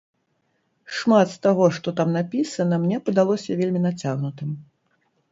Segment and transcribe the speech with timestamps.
[0.99, 4.49] Шмат з таго, што там напісана, мне падалося вельмі нацягнутым.